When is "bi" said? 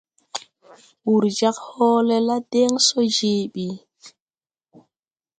3.53-3.65